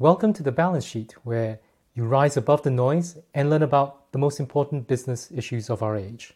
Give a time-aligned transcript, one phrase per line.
[0.00, 1.58] Welcome to the Balance Sheet, where
[1.92, 5.94] you rise above the noise and learn about the most important business issues of our
[5.94, 6.32] age.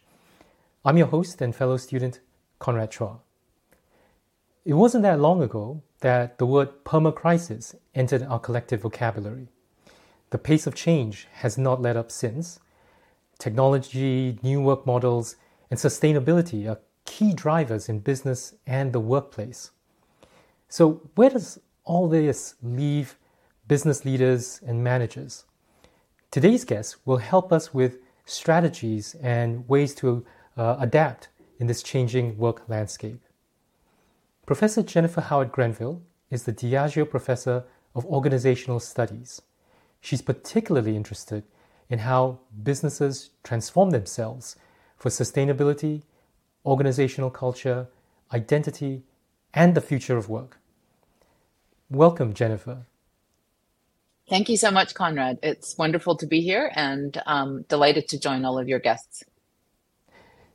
[0.85, 2.19] I'm your host and fellow student,
[2.59, 3.21] Conrad Chua.
[4.65, 9.47] It wasn't that long ago that the word permacrisis entered our collective vocabulary.
[10.29, 12.59] The pace of change has not let up since.
[13.39, 15.37] Technology, new work models,
[15.71, 19.71] and sustainability are key drivers in business and the workplace.
[20.69, 23.15] So, where does all this leave
[23.67, 25.45] business leaders, and managers.
[26.31, 30.25] Today's guest will help us with strategies and ways to
[30.57, 33.21] uh, adapt in this changing work landscape.
[34.45, 37.63] Professor Jennifer Howard Grenville is the Diageo Professor
[37.95, 39.41] of Organizational Studies.
[40.01, 41.43] She's particularly interested
[41.89, 44.55] in how businesses transform themselves
[44.97, 46.03] for sustainability,
[46.65, 47.87] organizational culture,
[48.33, 49.03] identity,
[49.53, 50.59] and the future of work.
[51.89, 52.85] Welcome, Jennifer.
[54.27, 55.37] Thank you so much, Conrad.
[55.43, 59.23] It's wonderful to be here and um, delighted to join all of your guests.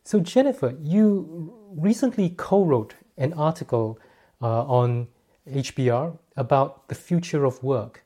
[0.02, 3.98] So, Jennifer, you recently co wrote an article
[4.42, 5.06] uh, on
[5.48, 8.04] HBR about the future of work.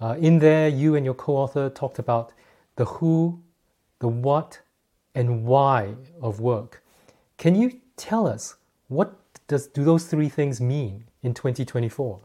[0.00, 2.32] Uh, in there, you and your co author talked about
[2.74, 3.40] the who,
[4.00, 4.60] the what,
[5.14, 6.82] and why of work.
[7.38, 8.56] Can you tell us
[8.88, 9.14] what
[9.46, 12.20] does, do those three things mean in 2024?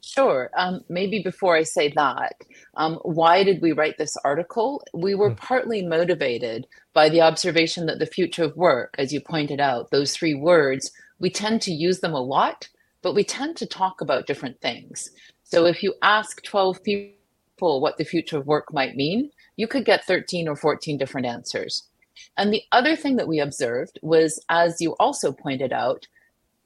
[0.00, 0.50] Sure.
[0.56, 2.42] Um, maybe before I say that,
[2.76, 4.82] um, why did we write this article?
[4.94, 5.36] We were mm.
[5.36, 10.14] partly motivated by the observation that the future of work, as you pointed out, those
[10.14, 12.68] three words, we tend to use them a lot,
[13.02, 15.10] but we tend to talk about different things.
[15.42, 19.84] So if you ask 12 people what the future of work might mean, you could
[19.84, 21.88] get 13 or 14 different answers.
[22.36, 26.06] And the other thing that we observed was, as you also pointed out,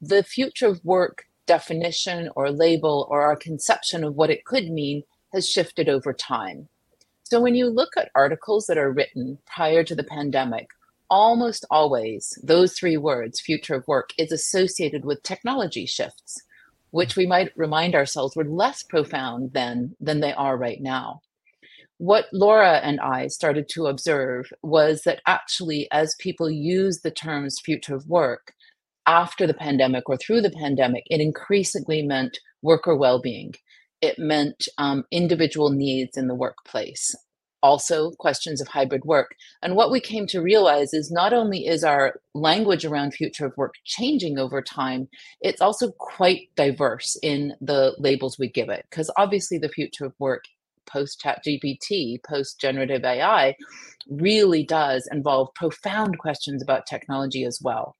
[0.01, 5.03] the future of work definition or label or our conception of what it could mean
[5.33, 6.69] has shifted over time.
[7.25, 10.69] So when you look at articles that are written prior to the pandemic,
[11.09, 16.43] almost always those three words, future of work, is associated with technology shifts,
[16.91, 21.21] which we might remind ourselves were less profound then than they are right now.
[21.99, 27.61] What Laura and I started to observe was that actually, as people use the terms
[27.65, 28.55] future of work,
[29.07, 33.55] after the pandemic or through the pandemic, it increasingly meant worker well being.
[34.01, 37.15] It meant um, individual needs in the workplace,
[37.63, 39.35] also questions of hybrid work.
[39.63, 43.57] And what we came to realize is not only is our language around future of
[43.57, 45.09] work changing over time,
[45.41, 48.87] it's also quite diverse in the labels we give it.
[48.91, 50.45] Because obviously, the future of work
[50.87, 53.55] post ChatGPT, post generative AI,
[54.09, 57.97] really does involve profound questions about technology as well.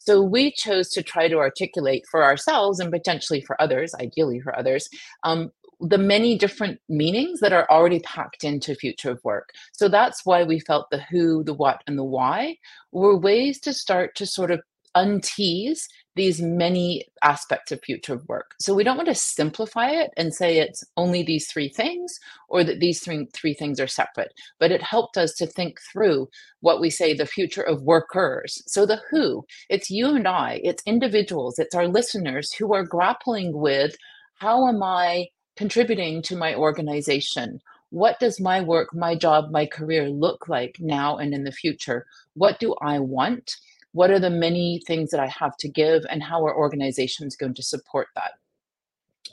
[0.00, 4.58] So we chose to try to articulate for ourselves and potentially for others, ideally for
[4.58, 4.88] others,
[5.22, 9.50] um, the many different meanings that are already packed into future of work.
[9.72, 12.56] So that's why we felt the who, the what, and the why
[12.92, 14.60] were ways to start to sort of
[14.96, 15.86] untease
[16.20, 18.54] these many aspects of future work.
[18.60, 22.12] So we don't want to simplify it and say it's only these three things
[22.50, 26.28] or that these three, three things are separate, but it helped us to think through
[26.60, 28.62] what we say the future of workers.
[28.66, 33.56] So the who, it's you and I, it's individuals, it's our listeners who are grappling
[33.58, 33.96] with
[34.34, 37.60] how am I contributing to my organization?
[37.88, 42.04] What does my work, my job, my career look like now and in the future?
[42.34, 43.56] What do I want?
[43.92, 47.54] What are the many things that I have to give, and how are organizations going
[47.54, 48.32] to support that?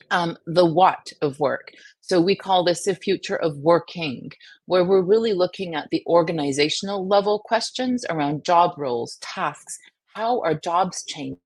[0.09, 1.71] Um, the what of work.
[2.01, 4.31] So we call this the future of working,
[4.65, 9.77] where we're really looking at the organizational level questions around job roles, tasks.
[10.13, 11.39] How are jobs changing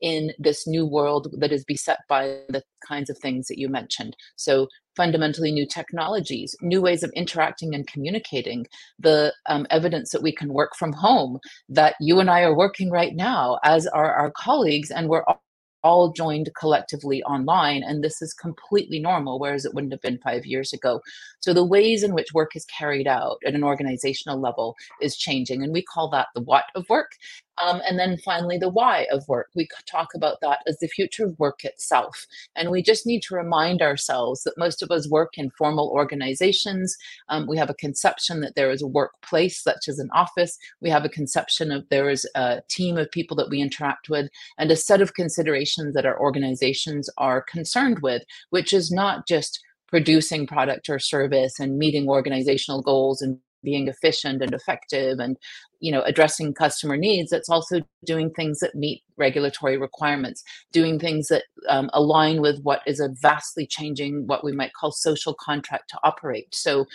[0.00, 4.16] in this new world that is beset by the kinds of things that you mentioned?
[4.36, 8.66] So fundamentally new technologies, new ways of interacting and communicating,
[8.98, 11.38] the um, evidence that we can work from home,
[11.68, 15.42] that you and I are working right now, as are our colleagues, and we're all
[15.86, 20.44] all joined collectively online and this is completely normal whereas it wouldn't have been five
[20.44, 21.00] years ago
[21.38, 25.62] so the ways in which work is carried out at an organizational level is changing
[25.62, 27.12] and we call that the what of work
[27.62, 29.48] um, and then finally, the why of work.
[29.54, 32.26] We talk about that as the future of work itself.
[32.54, 36.96] And we just need to remind ourselves that most of us work in formal organizations.
[37.28, 40.58] Um, we have a conception that there is a workplace, such as an office.
[40.80, 44.28] We have a conception of there is a team of people that we interact with
[44.58, 49.60] and a set of considerations that our organizations are concerned with, which is not just
[49.88, 55.36] producing product or service and meeting organizational goals and being efficient and effective and
[55.80, 60.42] you know addressing customer needs it's also doing things that meet regulatory requirements
[60.72, 64.92] doing things that um, align with what is a vastly changing what we might call
[64.92, 66.54] social contract to operate.
[66.54, 66.86] So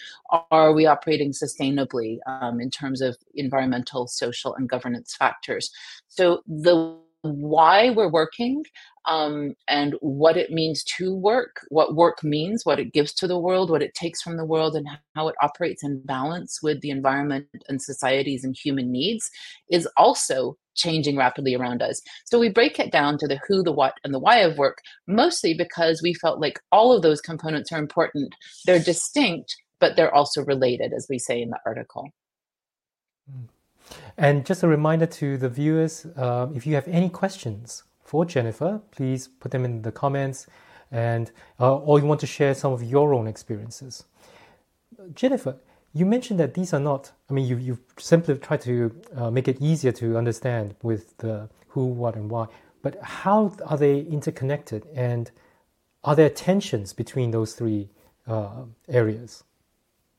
[0.52, 5.72] are we operating sustainably um, in terms of environmental social and governance factors?
[6.08, 8.63] So the why we're working
[9.06, 13.38] um, and what it means to work, what work means, what it gives to the
[13.38, 16.89] world, what it takes from the world, and how it operates in balance with the
[16.89, 19.29] environment and societies and human needs
[19.69, 22.01] is also changing rapidly around us.
[22.25, 24.79] So we break it down to the who, the what, and the why of work,
[25.07, 28.33] mostly because we felt like all of those components are important.
[28.65, 32.09] They're distinct, but they're also related, as we say in the article.
[33.29, 33.47] Mm.
[34.18, 38.81] And just a reminder to the viewers uh, if you have any questions for Jennifer,
[38.92, 40.48] please put them in the comments
[40.92, 44.04] and uh, or you want to share some of your own experiences.
[45.13, 45.56] Jennifer,
[45.94, 49.48] you mentioned that these are not, I mean, you, you've simply tried to uh, make
[49.48, 52.48] it easier to understand with the who, what, and why,
[52.81, 55.31] but how are they interconnected and
[56.04, 57.89] are there tensions between those three
[58.27, 59.44] uh, areas?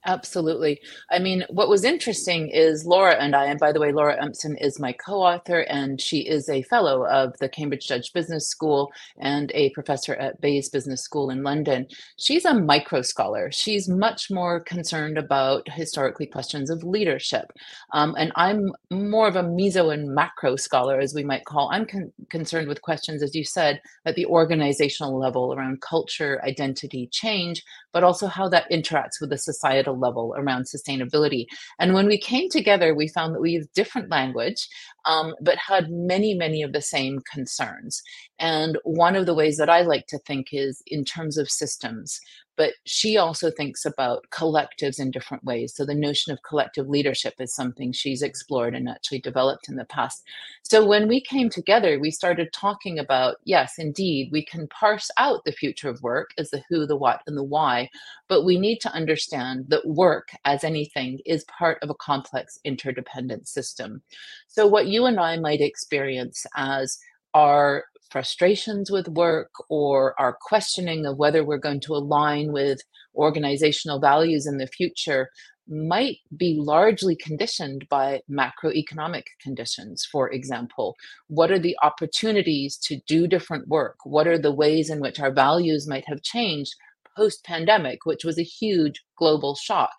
[0.05, 0.81] Absolutely.
[1.13, 4.57] I mean, what was interesting is Laura and I, and by the way, Laura Empson
[4.57, 8.91] is my co author, and she is a fellow of the Cambridge Judge Business School
[9.21, 11.87] and a professor at Bayes Business School in London.
[12.19, 13.53] She's a micro scholar.
[13.53, 17.53] She's much more concerned about historically questions of leadership.
[17.93, 21.71] Um, and I'm more of a meso and macro scholar, as we might call.
[21.71, 27.09] I'm con- concerned with questions, as you said, at the organizational level around culture, identity,
[27.13, 27.63] change,
[27.93, 31.47] but also how that interacts with the societal level around sustainability.
[31.79, 34.69] And when we came together, we found that we use different language,
[35.05, 38.03] um, but had many, many of the same concerns.
[38.39, 42.21] And one of the ways that I like to think is in terms of systems
[42.57, 45.75] but she also thinks about collectives in different ways.
[45.75, 49.87] So the notion of collective leadership is something she's explored and actually developed in the
[49.87, 50.23] past.
[50.63, 55.45] So when we came together, we started talking about yes, indeed, we can parse out
[55.45, 57.89] the future of work as the who, the what, and the why,
[58.29, 63.49] but we need to understand that work, as anything, is part of a complex interdependent
[63.49, 64.03] system.
[64.47, 66.99] So what you and I might experience as
[67.35, 72.81] our frustrations with work or our questioning of whether we're going to align with
[73.15, 75.29] organizational values in the future
[75.69, 80.95] might be largely conditioned by macroeconomic conditions, for example.
[81.29, 83.97] What are the opportunities to do different work?
[84.05, 86.75] What are the ways in which our values might have changed
[87.17, 89.95] post pandemic, which was a huge global shock?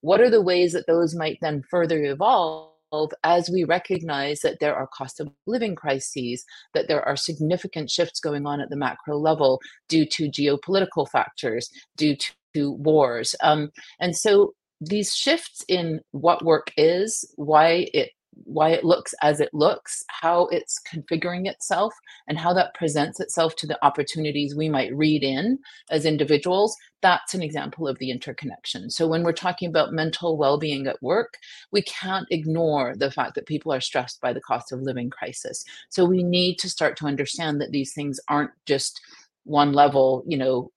[0.00, 2.73] What are the ways that those might then further evolve?
[3.22, 6.44] As we recognize that there are cost of living crises,
[6.74, 11.70] that there are significant shifts going on at the macro level due to geopolitical factors,
[11.96, 13.34] due to, wars.
[13.42, 18.10] Um, and so these shifts in what work is, why it
[18.44, 21.94] why it looks as it looks, how it's configuring itself,
[22.26, 25.58] and how that presents itself to the opportunities we might read in
[25.90, 28.90] as individuals, that's an example of the interconnection.
[28.90, 31.36] So when we're talking about mental well-being at work,
[31.70, 35.64] we can't ignore the fact that people are stressed by the cost of living crisis.
[35.90, 39.00] So we need to start to understand that these things aren't just
[39.44, 40.72] one level, you know,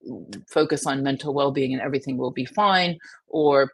[0.49, 3.71] focus on mental well-being and everything will be fine or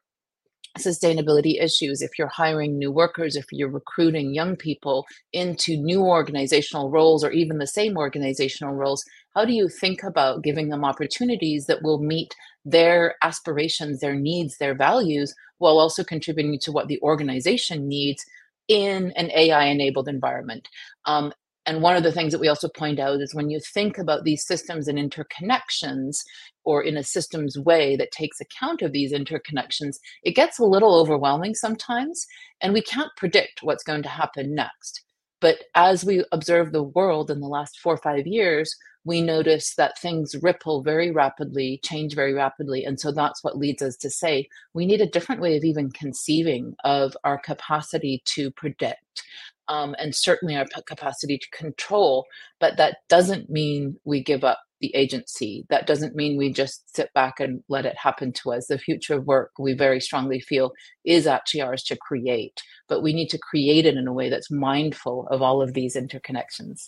[0.77, 6.89] sustainability issues, if you're hiring new workers, if you're recruiting young people into new organizational
[6.89, 9.03] roles or even the same organizational roles,
[9.35, 12.35] how do you think about giving them opportunities that will meet
[12.65, 18.25] their aspirations, their needs, their values, while also contributing to what the organization needs
[18.67, 20.69] in an AI enabled environment?
[21.05, 21.33] Um,
[21.65, 24.23] and one of the things that we also point out is when you think about
[24.23, 26.17] these systems and interconnections,
[26.65, 30.95] or in a systems way that takes account of these interconnections, it gets a little
[30.99, 32.25] overwhelming sometimes,
[32.61, 35.03] and we can't predict what's going to happen next.
[35.39, 38.73] But as we observe the world in the last four or five years,
[39.05, 42.85] we notice that things ripple very rapidly, change very rapidly.
[42.85, 45.91] And so that's what leads us to say we need a different way of even
[45.91, 49.23] conceiving of our capacity to predict
[49.67, 52.25] um, and certainly our capacity to control.
[52.59, 55.65] But that doesn't mean we give up the agency.
[55.69, 58.67] That doesn't mean we just sit back and let it happen to us.
[58.67, 60.73] The future of work, we very strongly feel,
[61.05, 64.51] is actually ours to create, but we need to create it in a way that's
[64.51, 66.81] mindful of all of these interconnections.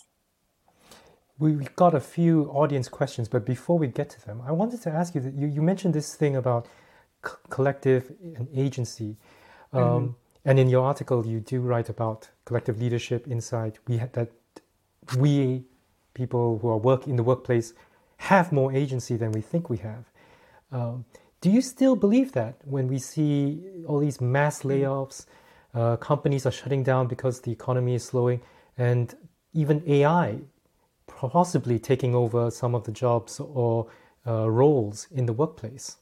[1.38, 4.90] We've got a few audience questions, but before we get to them, I wanted to
[4.90, 6.66] ask you that you, you mentioned this thing about
[7.24, 9.16] c- collective and agency.
[9.72, 10.12] Um, mm-hmm.
[10.46, 13.78] And in your article, you do write about collective leadership inside.
[13.86, 14.30] We had that
[15.16, 15.64] we
[16.14, 17.74] people who are work in the workplace
[18.16, 20.04] have more agency than we think we have.
[20.72, 21.04] Um,
[21.42, 25.26] Do you still believe that when we see all these mass layoffs,
[25.74, 28.40] uh, companies are shutting down because the economy is slowing,
[28.78, 29.14] and
[29.52, 30.40] even AI
[31.16, 33.88] possibly taking over some of the jobs or
[34.26, 35.96] uh, roles in the workplace?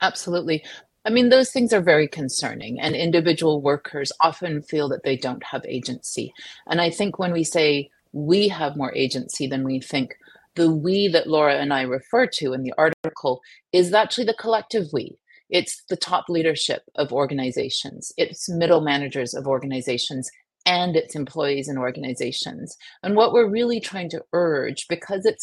[0.00, 0.64] Absolutely.
[1.04, 5.42] I mean, those things are very concerning, and individual workers often feel that they don't
[5.44, 6.32] have agency.
[6.68, 10.14] And I think when we say we have more agency than we think,
[10.54, 13.40] the we that Laura and I refer to in the article
[13.72, 15.16] is actually the collective we.
[15.50, 20.30] It's the top leadership of organizations, it's middle managers of organizations,
[20.66, 22.76] and its employees and organizations.
[23.02, 25.38] And what we're really trying to urge, because it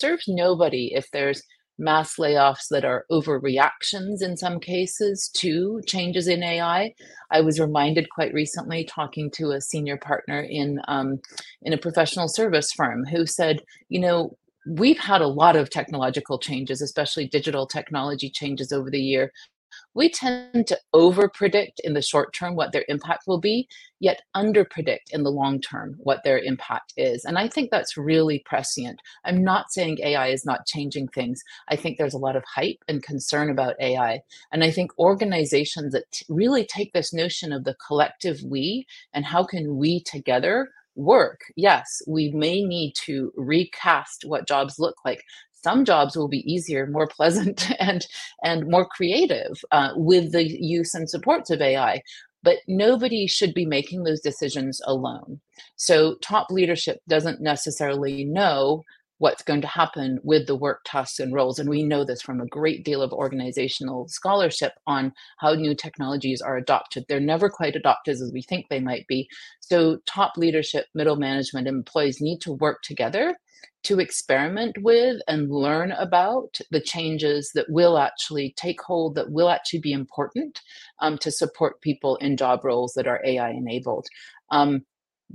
[0.00, 1.42] serves nobody if there's
[1.78, 6.92] mass layoffs that are overreactions in some cases to changes in AI.
[7.30, 11.20] I was reminded quite recently talking to a senior partner in um,
[11.62, 16.38] in a professional service firm who said, you know, we've had a lot of technological
[16.38, 19.32] changes, especially digital technology changes over the year.
[19.94, 23.68] We tend to over predict in the short term what their impact will be,
[24.00, 27.24] yet under predict in the long term what their impact is.
[27.24, 29.00] And I think that's really prescient.
[29.24, 31.42] I'm not saying AI is not changing things.
[31.68, 34.20] I think there's a lot of hype and concern about AI.
[34.52, 39.24] And I think organizations that t- really take this notion of the collective we and
[39.24, 40.68] how can we together
[40.98, 45.22] work, yes, we may need to recast what jobs look like.
[45.62, 48.06] Some jobs will be easier, more pleasant, and
[48.44, 52.02] and more creative uh, with the use and supports of AI.
[52.42, 55.40] But nobody should be making those decisions alone.
[55.76, 58.84] So top leadership doesn't necessarily know
[59.18, 61.58] what's going to happen with the work tasks and roles.
[61.58, 66.40] And we know this from a great deal of organizational scholarship on how new technologies
[66.40, 67.04] are adopted.
[67.08, 69.28] They're never quite adopted as we think they might be.
[69.58, 73.36] So, top leadership, middle management, employees need to work together
[73.84, 79.48] to experiment with and learn about the changes that will actually take hold, that will
[79.48, 80.60] actually be important
[81.00, 84.06] um, to support people in job roles that are AI enabled.
[84.50, 84.84] Um,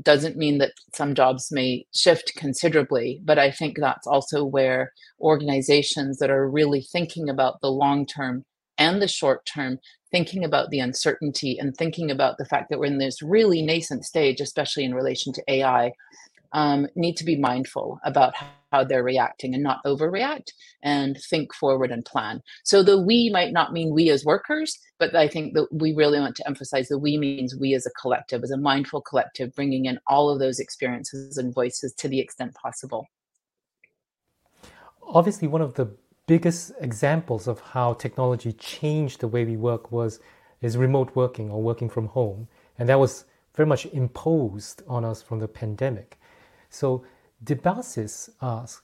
[0.02, 6.18] doesn't mean that some jobs may shift considerably, but I think that's also where organizations
[6.18, 8.44] that are really thinking about the long term
[8.78, 9.80] and the short term,
[10.12, 14.04] thinking about the uncertainty and thinking about the fact that we're in this really nascent
[14.04, 15.92] stage, especially in relation to AI,
[16.54, 18.34] um, need to be mindful about
[18.72, 22.42] how they're reacting and not overreact and think forward and plan.
[22.64, 26.20] So the we might not mean we as workers, but I think that we really
[26.20, 29.86] want to emphasize the we means we as a collective, as a mindful collective, bringing
[29.86, 33.08] in all of those experiences and voices to the extent possible.
[35.04, 35.90] Obviously, one of the
[36.26, 40.20] biggest examples of how technology changed the way we work was
[40.62, 42.48] is remote working or working from home,
[42.80, 46.18] and that was very much imposed on us from the pandemic.
[46.74, 47.06] So
[47.44, 48.82] Debasis asks,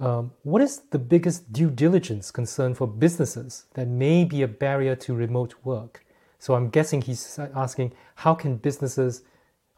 [0.00, 4.94] um, what is the biggest due diligence concern for businesses that may be a barrier
[4.96, 6.04] to remote work?
[6.38, 9.22] So I'm guessing he's asking how can businesses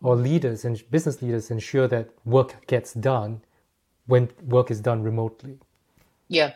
[0.02, 3.40] or leaders and business leaders ensure that work gets done
[4.06, 5.58] when work is done remotely?
[6.28, 6.52] Yeah,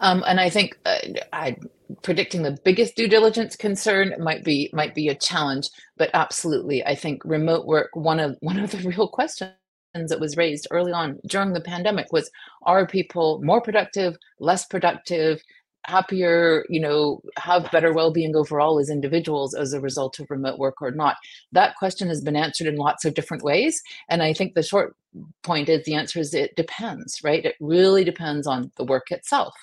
[0.00, 0.98] um, and I think uh,
[1.32, 1.56] I,
[2.02, 6.94] predicting the biggest due diligence concern might be might be a challenge, but absolutely, I
[6.94, 9.52] think remote work one of one of the real questions
[9.94, 12.30] that was raised early on during the pandemic was
[12.62, 15.42] are people more productive less productive
[15.86, 20.80] happier you know have better well-being overall as individuals as a result of remote work
[20.82, 21.16] or not?
[21.52, 24.94] That question has been answered in lots of different ways and i think the short
[25.42, 27.44] point is the answer is it depends right?
[27.44, 29.54] It really depends on the work itself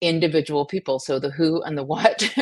[0.00, 2.32] individual people so the who and the what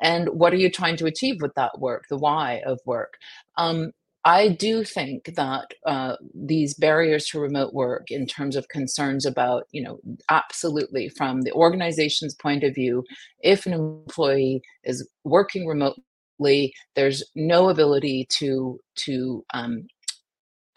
[0.00, 3.14] and what are you trying to achieve with that work the why of work?
[3.56, 3.92] Um,
[4.24, 9.64] I do think that uh, these barriers to remote work, in terms of concerns about,
[9.72, 9.98] you know,
[10.28, 13.04] absolutely from the organization's point of view,
[13.42, 19.86] if an employee is working remotely, there's no ability to to um,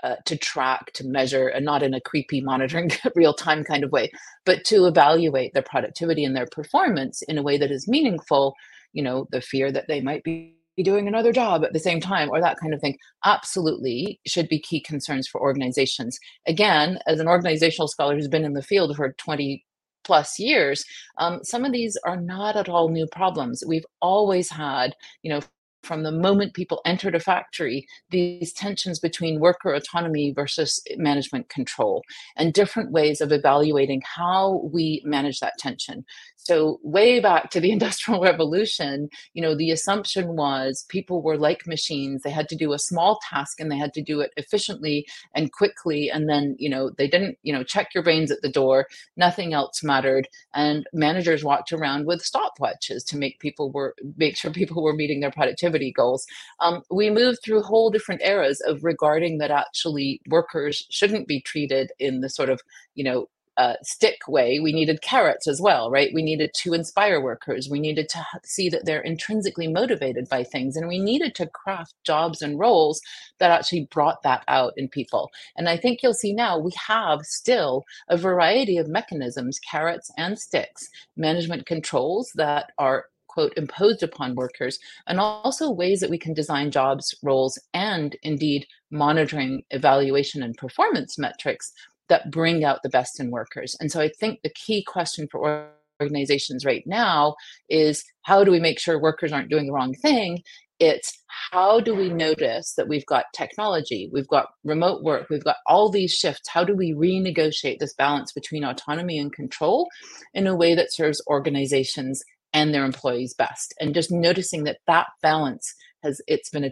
[0.04, 3.92] uh, to track, to measure, and not in a creepy monitoring real time kind of
[3.92, 4.10] way,
[4.46, 8.56] but to evaluate their productivity and their performance in a way that is meaningful.
[8.94, 12.00] You know, the fear that they might be be doing another job at the same
[12.00, 12.98] time or that kind of thing.
[13.26, 16.20] Absolutely should be key concerns for organizations.
[16.48, 19.64] Again as an organizational scholar who's been in the field for 20
[20.04, 20.84] plus years
[21.18, 23.64] um, some of these are not at all new problems.
[23.68, 25.42] We've always had you know
[25.84, 32.04] from the moment people entered a factory these tensions between worker autonomy versus management control
[32.36, 36.06] and different ways of evaluating how we manage that tension.
[36.38, 41.68] So way back to the industrial revolution you know the assumption was people were like
[41.68, 42.22] machines.
[42.22, 45.52] They had to do a small task and they had to do it efficiently and
[45.52, 46.10] quickly.
[46.10, 48.88] And then you know they didn't you know check your brains at the door.
[49.18, 50.28] Nothing else mattered.
[50.54, 55.20] And managers walked around with stopwatches to make people were make sure people were meeting
[55.20, 56.26] their productivity productivity goals.
[56.60, 61.92] Um, we moved through whole different eras of regarding that actually workers shouldn't be treated
[62.00, 62.62] in the sort of,
[62.96, 63.28] you know,
[63.58, 66.10] uh, stick way, we needed carrots as well, right?
[66.12, 67.70] We needed to inspire workers.
[67.70, 70.76] We needed to see that they're intrinsically motivated by things.
[70.76, 73.00] And we needed to craft jobs and roles
[73.38, 75.30] that actually brought that out in people.
[75.56, 80.40] And I think you'll see now we have still a variety of mechanisms, carrots and
[80.40, 86.34] sticks, management controls that are quote imposed upon workers and also ways that we can
[86.34, 91.72] design jobs roles and indeed monitoring evaluation and performance metrics
[92.10, 93.76] that bring out the best in workers.
[93.80, 95.70] And so i think the key question for
[96.02, 97.36] organizations right now
[97.70, 100.44] is how do we make sure workers aren't doing the wrong thing?
[100.80, 101.18] It's
[101.52, 105.90] how do we notice that we've got technology we've got remote work we've got all
[105.90, 106.50] these shifts?
[106.50, 109.88] How do we renegotiate this balance between autonomy and control
[110.34, 113.74] in a way that serves organizations and their employees best.
[113.80, 116.72] And just noticing that that balance has it's been a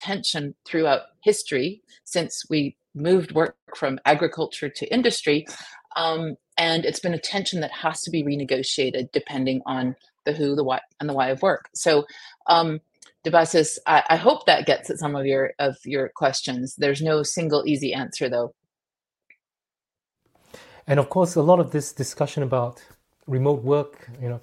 [0.00, 5.46] tension throughout history since we moved work from agriculture to industry
[5.96, 10.54] um, and it's been a tension that has to be renegotiated depending on the who
[10.54, 11.68] the what and the why of work.
[11.74, 12.06] So
[12.46, 12.80] um,
[13.24, 16.74] Debasis, I, I hope that gets at some of your of your questions.
[16.76, 18.54] There's no single easy answer though.
[20.86, 22.82] And of course a lot of this discussion about
[23.26, 24.40] remote work you know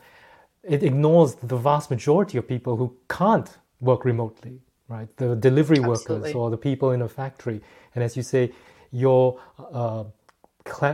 [0.64, 3.50] it ignores the vast majority of people who can't
[3.80, 5.08] work remotely, right?
[5.18, 6.18] The delivery Absolutely.
[6.18, 7.62] workers or the people in a factory.
[7.96, 8.52] And as you say,
[8.92, 10.04] your uh,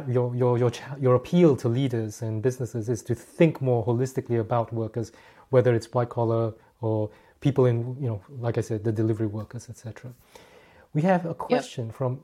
[0.07, 4.71] your, your, your, your appeal to leaders and businesses is to think more holistically about
[4.71, 5.11] workers,
[5.49, 7.09] whether it's white collar or
[7.41, 10.13] people in, you know, like I said, the delivery workers, etc.
[10.93, 11.95] We have a question yep.
[11.95, 12.23] from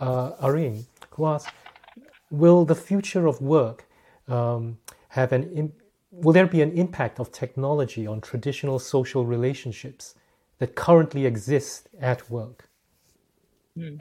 [0.00, 0.32] uh,
[1.10, 1.52] who asks,
[2.30, 3.86] will the future of work
[4.28, 4.76] um,
[5.08, 5.72] have an
[6.22, 10.14] will there be an impact of technology on traditional social relationships
[10.58, 12.68] that currently exist at work?
[13.76, 13.96] Hmm.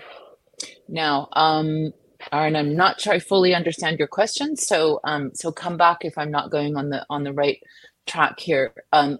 [0.88, 1.91] Now, um,
[2.32, 6.17] Aaron, I'm not sure I fully understand your question, so um, so come back if
[6.17, 7.60] I'm not going on the on the right
[8.05, 8.74] track here.
[8.93, 9.17] Um,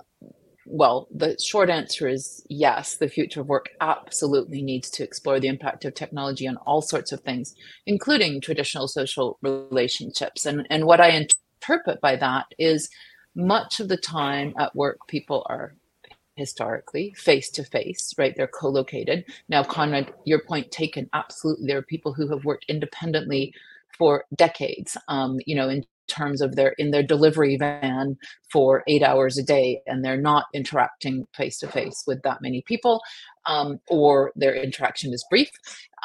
[0.66, 2.96] well, the short answer is yes.
[2.96, 7.12] The future of work absolutely needs to explore the impact of technology on all sorts
[7.12, 7.54] of things,
[7.86, 10.46] including traditional social relationships.
[10.46, 11.10] And and what I
[11.64, 12.90] interpret by that is
[13.36, 15.76] much of the time at work, people are
[16.36, 18.36] historically face to face, right?
[18.36, 19.26] They're co located.
[19.50, 21.68] Now, Conrad, your point taken, absolutely.
[21.68, 23.54] There are people who have worked independently
[23.98, 28.18] for decades, um, you know, in terms of their in their delivery van
[28.52, 32.62] for eight hours a day and they're not interacting face to face with that many
[32.68, 33.02] people
[33.46, 35.50] um, or their interaction is brief.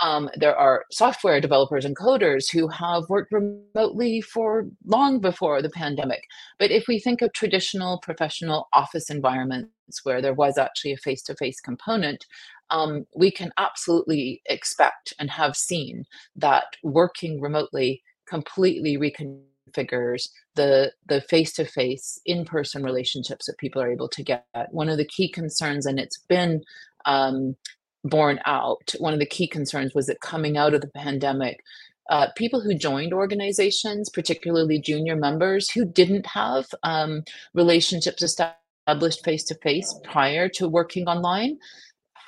[0.03, 5.71] Um, there are software developers and coders who have worked remotely for long before the
[5.71, 6.23] pandemic.
[6.59, 9.71] But if we think of traditional professional office environments
[10.05, 12.27] where there was actually a face-to-face component
[12.71, 16.05] um, we can absolutely expect and have seen
[16.37, 24.23] that working remotely completely reconfigures the the face-to-face in-person relationships that people are able to
[24.23, 24.45] get.
[24.71, 26.63] One of the key concerns and it's been
[27.05, 27.57] um,
[28.05, 31.63] borne out one of the key concerns was that coming out of the pandemic
[32.11, 37.23] uh, people who joined organizations particularly junior members who didn't have um,
[37.55, 41.59] relationships established face-to-face prior to working online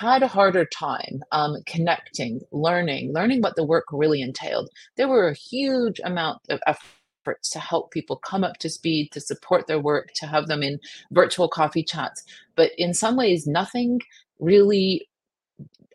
[0.01, 4.67] had a harder time um, connecting, learning, learning what the work really entailed.
[4.97, 9.21] There were a huge amount of efforts to help people come up to speed, to
[9.21, 10.79] support their work, to have them in
[11.11, 12.23] virtual coffee chats.
[12.55, 14.01] But in some ways, nothing
[14.41, 15.07] really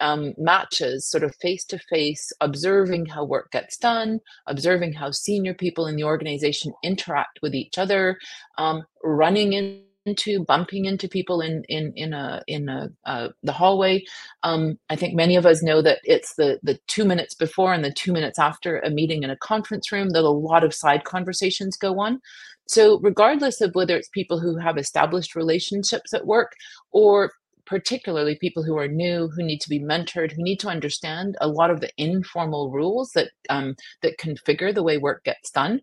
[0.01, 5.55] um, matches sort of face to face, observing how work gets done, observing how senior
[5.55, 8.19] people in the organization interact with each other,
[8.59, 13.53] um, running in into bumping into people in in in a in a uh, the
[13.53, 14.03] hallway.
[14.45, 17.85] Um, i think many of us know that it's the the two minutes before and
[17.85, 21.05] the two minutes after a meeting in a conference room that a lot of side
[21.05, 22.21] conversations go on.
[22.69, 26.53] So regardless of whether it's people who have established relationships at work
[26.93, 27.33] or
[27.67, 31.49] particularly people who are new who need to be mentored who need to understand a
[31.49, 35.81] lot of the informal rules that um, that configure the way work gets done.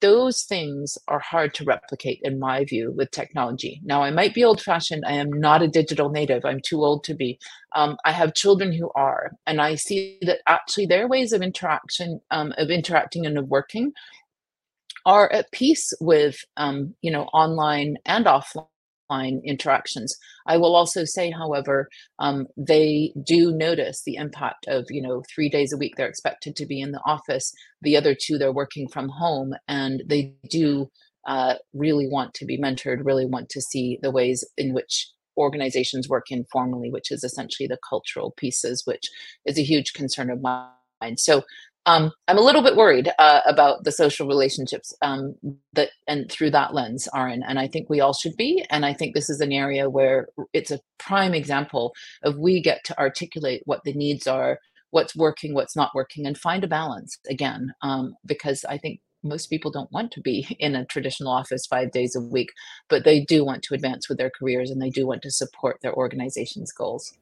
[0.00, 3.80] Those things are hard to replicate in my view with technology.
[3.84, 6.44] Now i might be old fashioned i am not a digital native.
[6.44, 7.38] I'm too old to be.
[7.74, 12.20] Um, i have children who are and i see that actually their ways of interaction
[12.30, 13.92] um, of interacting and of working
[15.06, 18.66] are at peace with um, you know online and offline
[19.10, 20.16] interactions.
[20.46, 21.88] I will also say, however,
[22.18, 26.56] um, they do notice the impact of, you know, three days a week they're expected
[26.56, 30.90] to be in the office, the other two they're working from home, and they do
[31.26, 36.08] uh, really want to be mentored, really want to see the ways in which organizations
[36.08, 39.10] work informally, which is essentially the cultural pieces, which
[39.44, 41.16] is a huge concern of mine.
[41.16, 41.42] So
[41.86, 45.34] um, I'm a little bit worried uh, about the social relationships um,
[45.74, 48.64] that and through that lens, Aaron, and I think we all should be.
[48.70, 52.84] And I think this is an area where it's a prime example of we get
[52.84, 54.58] to articulate what the needs are,
[54.90, 57.74] what's working, what's not working, and find a balance again.
[57.82, 61.90] Um, because I think most people don't want to be in a traditional office five
[61.92, 62.52] days a week,
[62.88, 65.78] but they do want to advance with their careers and they do want to support
[65.82, 67.12] their organization's goals.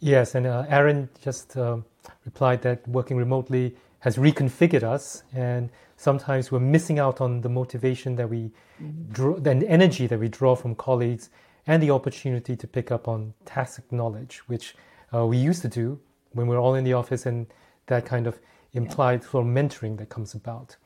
[0.00, 1.78] Yes, and uh, Aaron just uh,
[2.24, 8.16] replied that working remotely has reconfigured us, and sometimes we're missing out on the motivation
[8.16, 9.12] that we mm-hmm.
[9.12, 11.30] draw, the energy that we draw from colleagues,
[11.66, 14.74] and the opportunity to pick up on tacit knowledge, which
[15.14, 15.98] uh, we used to do
[16.32, 17.46] when we we're all in the office, and
[17.86, 18.38] that kind of
[18.72, 20.76] implied sort of mentoring that comes about.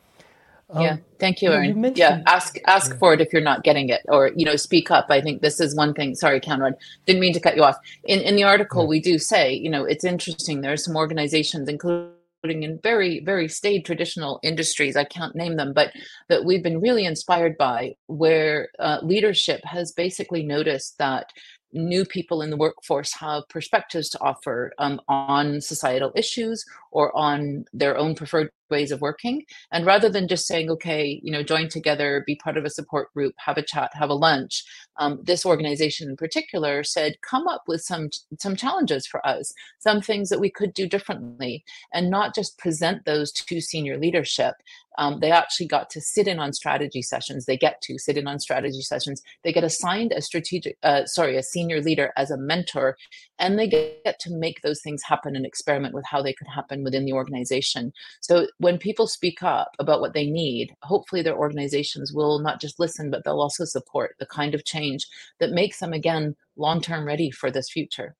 [0.72, 1.92] Um, yeah, thank you, Aaron.
[1.94, 2.98] yeah, ask ask yeah.
[2.98, 5.06] for it if you're not getting it, or you know, speak up.
[5.10, 6.14] I think this is one thing.
[6.14, 7.76] Sorry, Conrad, didn't mean to cut you off.
[8.04, 8.88] In in the article, yeah.
[8.88, 10.60] we do say, you know, it's interesting.
[10.60, 12.12] There are some organizations, including
[12.44, 15.92] in very very staid traditional industries i can't name them but
[16.28, 21.32] that we've been really inspired by where uh, leadership has basically noticed that
[21.72, 27.64] new people in the workforce have perspectives to offer um, on societal issues or on
[27.72, 31.68] their own preferred ways of working and rather than just saying okay you know join
[31.68, 34.64] together be part of a support group have a chat have a lunch
[34.96, 38.08] um, this organization in particular said come up with some
[38.40, 43.04] some challenges for us some things that we could do differently and not just present
[43.04, 44.54] those to senior leadership
[44.98, 47.46] um, they actually got to sit in on strategy sessions.
[47.46, 49.22] They get to sit in on strategy sessions.
[49.42, 52.96] They get assigned a strategic, uh, sorry, a senior leader as a mentor,
[53.38, 56.84] and they get to make those things happen and experiment with how they could happen
[56.84, 57.92] within the organization.
[58.20, 62.80] So when people speak up about what they need, hopefully their organizations will not just
[62.80, 65.06] listen, but they'll also support the kind of change
[65.40, 68.16] that makes them again long term ready for this future.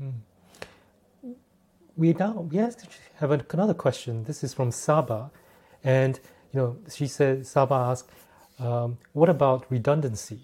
[0.00, 0.14] Mm
[1.96, 4.24] we now we have another question.
[4.24, 5.30] This is from Saba,
[5.82, 6.18] and
[6.52, 8.10] you know she said Saba asked,
[8.58, 10.40] um, "What about redundancy,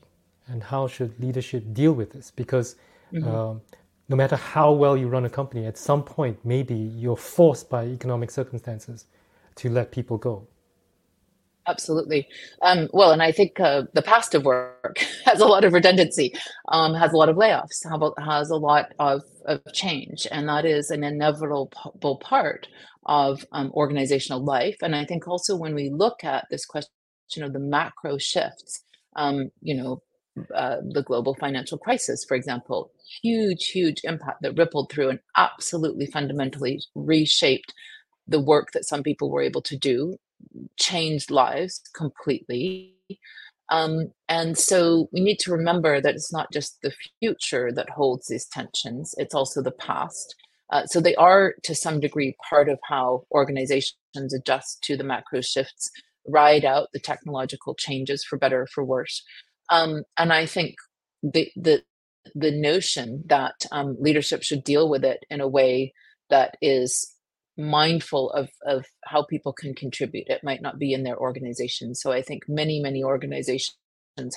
[0.46, 2.76] and how should leadership deal with this?" Because
[3.12, 3.28] mm-hmm.
[3.28, 3.60] um,
[4.10, 7.84] no matter how well you run a company, at some point maybe you're forced by
[7.84, 9.06] economic circumstances
[9.54, 10.48] to let people go.
[11.68, 12.26] Absolutely.
[12.62, 16.34] Um, well, and I think uh, the past of work has a lot of redundancy,
[16.68, 17.86] um, has a lot of layoffs,
[18.18, 21.70] has a lot of, of change, and that is an inevitable
[22.20, 22.66] part
[23.06, 24.76] of um, organizational life.
[24.82, 26.90] And I think also when we look at this question
[27.44, 28.82] of the macro shifts,
[29.14, 30.02] um, you know,
[30.54, 36.06] uh, the global financial crisis, for example, huge, huge impact that rippled through and absolutely
[36.06, 37.74] fundamentally reshaped
[38.26, 40.16] the work that some people were able to do
[40.78, 42.94] changed lives completely.
[43.70, 48.26] Um, and so we need to remember that it's not just the future that holds
[48.28, 50.34] these tensions, it's also the past.
[50.70, 53.94] Uh, so they are, to some degree, part of how organizations
[54.34, 55.90] adjust to the macro shifts,
[56.26, 59.22] ride out the technological changes for better or for worse.
[59.70, 60.76] Um, and I think
[61.22, 61.83] the, the,
[62.35, 65.94] the notion that um, leadership should deal with it in a way
[66.28, 67.14] that is
[67.61, 70.28] mindful of of how people can contribute.
[70.28, 71.94] It might not be in their organization.
[71.94, 73.76] So i think many many organizations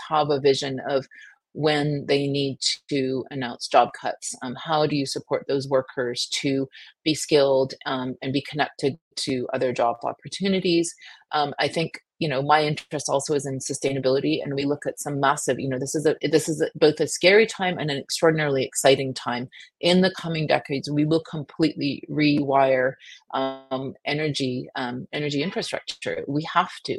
[0.09, 1.07] have a vision of
[1.53, 2.57] when they need
[2.89, 4.35] to announce job cuts.
[4.41, 6.67] Um, how do you support those workers to
[7.03, 10.93] be skilled um, and be connected to other job opportunities?
[11.31, 14.97] Um, i think you know my interest also is in sustainability and we look at
[14.97, 17.91] some massive you know this is a this is a, both a scary time and
[17.91, 19.49] an extraordinarily exciting time.
[19.81, 22.93] In the coming decades we will completely rewire
[23.33, 26.23] um, energy um, energy infrastructure.
[26.29, 26.97] We have to.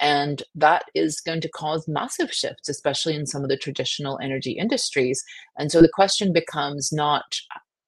[0.00, 4.52] And that is going to cause massive shifts especially in some of the traditional energy
[4.64, 5.22] industries.
[5.56, 7.36] And so the question becomes not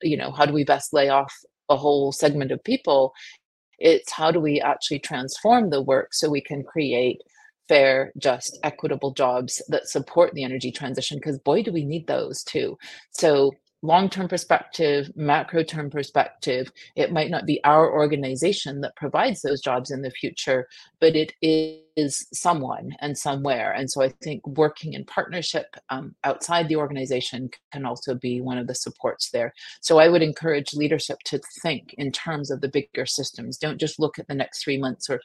[0.02, 1.34] you know how do we best lay off
[1.68, 3.12] a whole segment of people
[3.78, 7.22] it's how do we actually transform the work so we can create
[7.68, 11.18] fair, just, equitable jobs that support the energy transition?
[11.18, 12.78] Because boy, do we need those too.
[13.10, 13.52] So
[13.86, 19.60] long term perspective, macro term perspective, it might not be our organization that provides those
[19.60, 20.66] jobs in the future,
[21.00, 23.72] but it is someone and somewhere.
[23.72, 28.58] And so I think working in partnership um, outside the organization can also be one
[28.58, 29.54] of the supports there.
[29.80, 33.56] So I would encourage leadership to think in terms of the bigger systems.
[33.56, 35.20] Don't just look at the next three months or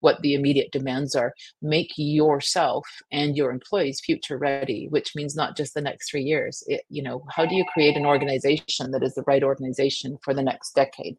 [0.00, 5.56] what the immediate demands are make yourself and your employees future ready which means not
[5.56, 6.62] just the next three years.
[6.66, 10.34] It, you know how do you create an organization that is the right organization for
[10.34, 11.16] the next decade?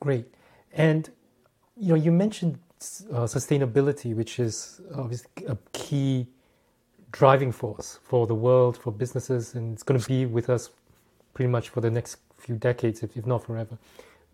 [0.00, 0.26] Great.
[0.72, 1.10] And
[1.76, 2.58] you know you mentioned
[3.12, 6.28] uh, sustainability which is obviously a key
[7.10, 10.70] driving force for the world for businesses and it's going to be with us
[11.34, 13.78] pretty much for the next few decades if, if not forever.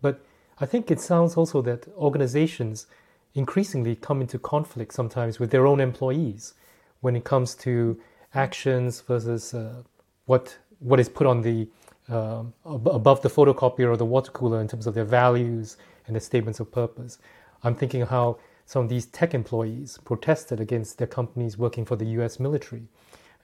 [0.01, 0.21] But
[0.59, 2.87] I think it sounds also that organizations
[3.33, 6.53] increasingly come into conflict sometimes with their own employees
[7.01, 7.99] when it comes to
[8.33, 9.83] actions versus uh,
[10.25, 11.67] what what is put on the
[12.09, 16.21] uh, above the photocopier or the water cooler in terms of their values and their
[16.21, 17.17] statements of purpose.
[17.63, 22.05] I'm thinking how some of these tech employees protested against their companies working for the
[22.17, 22.39] U.S.
[22.39, 22.83] military,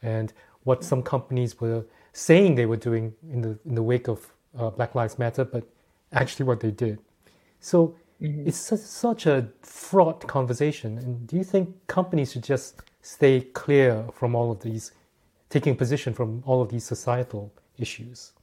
[0.02, 4.32] and what some companies were saying they were doing in the in the wake of
[4.58, 5.64] uh, Black Lives Matter, but
[6.14, 7.00] actually what they did.
[7.60, 8.48] So mm-hmm.
[8.48, 10.98] it's such, such a fraught conversation.
[10.98, 14.92] And do you think companies should just stay clear from all of these,
[15.50, 18.34] taking position from all of these societal issues?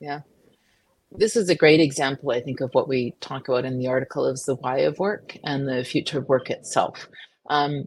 [0.00, 0.20] Yeah.
[1.10, 4.26] This is a great example, I think, of what we talk about in the article
[4.26, 7.08] is the why of work and the future of work itself.
[7.48, 7.84] Um,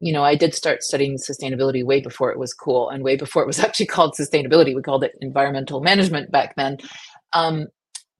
[0.00, 3.42] you know, I did start studying sustainability way before it was cool and way before
[3.42, 4.74] it was actually called sustainability.
[4.74, 6.78] We called it environmental management back then.
[7.32, 7.68] Um,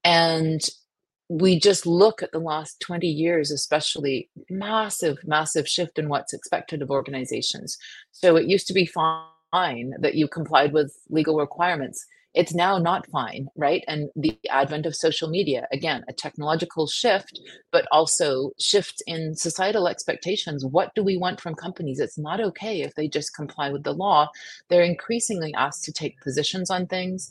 [0.04, 0.60] and
[1.30, 6.82] we just look at the last 20 years, especially massive, massive shift in what's expected
[6.82, 7.78] of organizations.
[8.10, 12.04] So it used to be fine that you complied with legal requirements.
[12.34, 13.84] It's now not fine, right?
[13.86, 19.86] And the advent of social media, again, a technological shift, but also shifts in societal
[19.86, 20.64] expectations.
[20.64, 22.00] What do we want from companies?
[22.00, 24.28] It's not okay if they just comply with the law.
[24.68, 27.30] They're increasingly asked to take positions on things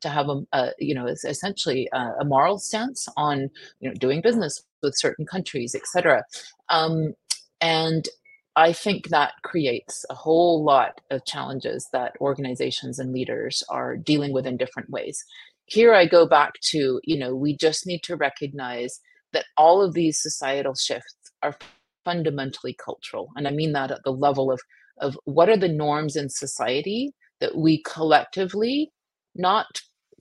[0.00, 4.20] to have a, a you know essentially a, a, moral stance on you know doing
[4.20, 6.22] business with certain countries etc
[6.68, 7.14] um,
[7.60, 8.08] and
[8.56, 14.32] i think that creates a whole lot of challenges that organizations and leaders are dealing
[14.32, 15.24] with in different ways.
[15.66, 19.00] Here i go back to you know we just need to recognize
[19.32, 21.56] that all of these societal shifts are
[22.04, 23.28] fundamentally cultural.
[23.36, 24.60] And i mean that at the level of
[25.00, 28.90] of what are the norms in society that we collectively
[29.34, 29.66] not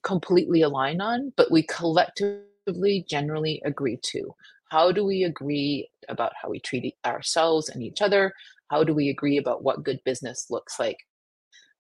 [0.03, 4.35] completely align on, but we collectively generally agree to.
[4.69, 8.33] How do we agree about how we treat ourselves and each other?
[8.69, 10.97] How do we agree about what good business looks like?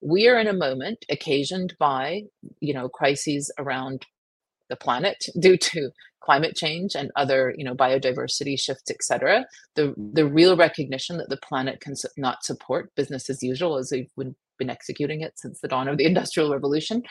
[0.01, 2.23] We are in a moment occasioned by,
[2.59, 4.05] you know, crises around
[4.69, 10.25] the planet due to climate change and other you know biodiversity shifts etc the the
[10.25, 15.21] real recognition that the planet can not support business as usual as we've been executing
[15.21, 17.03] it since the dawn of the industrial revolution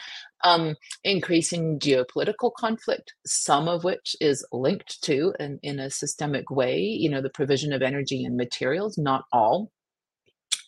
[0.44, 6.78] um, increasing geopolitical conflict some of which is linked to and in a systemic way
[6.78, 9.70] you know the provision of energy and materials not all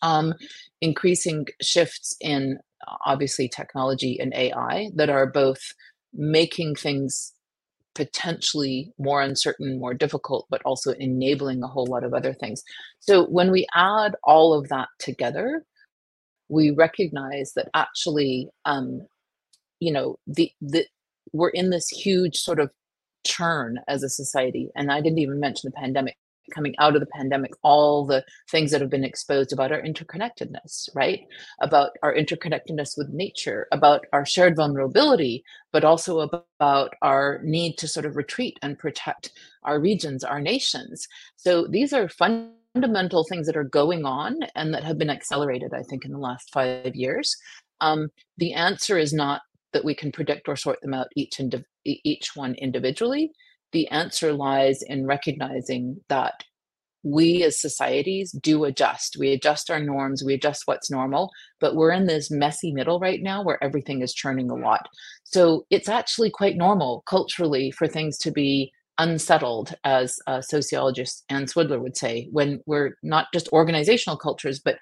[0.01, 0.33] um,
[0.81, 2.57] increasing shifts in
[3.05, 5.73] obviously technology and ai that are both
[6.13, 7.33] making things
[7.99, 12.63] potentially more uncertain, more difficult, but also enabling a whole lot of other things.
[13.01, 15.65] So when we add all of that together,
[16.49, 19.01] we recognize that actually, um,
[19.79, 20.85] you know, the the
[21.31, 22.71] we're in this huge sort of
[23.23, 24.69] churn as a society.
[24.75, 26.17] And I didn't even mention the pandemic
[26.49, 30.89] coming out of the pandemic, all the things that have been exposed about our interconnectedness,
[30.95, 31.27] right?
[31.61, 37.87] About our interconnectedness with nature, about our shared vulnerability, but also about our need to
[37.87, 39.31] sort of retreat and protect
[39.63, 41.07] our regions, our nations.
[41.35, 42.09] So these are
[42.73, 46.17] fundamental things that are going on and that have been accelerated, I think, in the
[46.17, 47.35] last five years.
[47.81, 49.41] Um, the answer is not
[49.73, 53.31] that we can predict or sort them out each indi- each one individually
[53.71, 56.43] the answer lies in recognizing that
[57.03, 59.15] we as societies do adjust.
[59.17, 63.21] We adjust our norms, we adjust what's normal, but we're in this messy middle right
[63.21, 64.85] now where everything is churning a lot.
[65.23, 71.45] So it's actually quite normal culturally for things to be unsettled, as uh, sociologist Ann
[71.45, 74.77] Swidler would say, when we're not just organizational cultures, but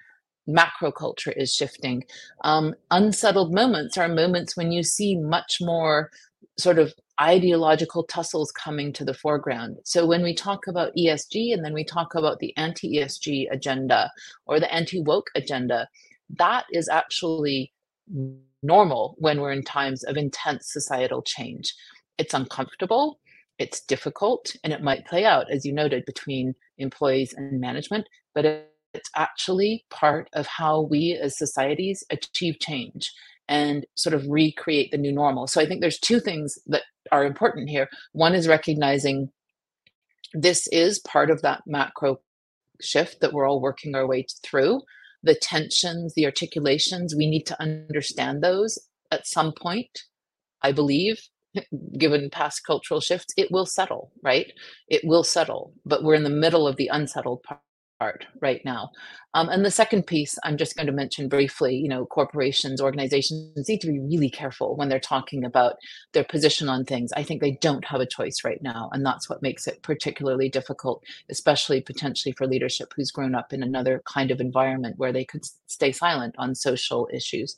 [0.47, 2.03] macro culture is shifting.
[2.43, 6.09] Um, unsettled moments are moments when you see much more
[6.57, 9.77] sort of ideological tussles coming to the foreground.
[9.83, 14.11] So when we talk about ESG and then we talk about the anti ESG agenda
[14.45, 15.87] or the anti woke agenda,
[16.37, 17.71] that is actually
[18.63, 21.73] normal when we're in times of intense societal change.
[22.17, 23.19] It's uncomfortable,
[23.59, 28.45] it's difficult, and it might play out, as you noted, between employees and management, but
[28.93, 33.11] it's actually part of how we as societies achieve change
[33.47, 35.47] and sort of recreate the new normal.
[35.47, 37.87] So I think there's two things that are important here.
[38.11, 39.31] One is recognizing
[40.33, 42.19] this is part of that macro
[42.81, 44.81] shift that we're all working our way through.
[45.23, 48.77] The tensions, the articulations, we need to understand those
[49.11, 50.03] at some point.
[50.61, 51.21] I believe,
[51.97, 54.51] given past cultural shifts, it will settle, right?
[54.87, 57.61] It will settle, but we're in the middle of the unsettled part
[58.41, 58.91] right now.
[59.33, 63.67] Um, and the second piece, I'm just going to mention briefly, you know, corporations, organizations
[63.67, 65.75] need to be really careful when they're talking about
[66.13, 67.11] their position on things.
[67.13, 68.89] I think they don't have a choice right now.
[68.93, 73.63] And that's what makes it particularly difficult, especially potentially for leadership who's grown up in
[73.63, 77.55] another kind of environment where they could stay silent on social issues.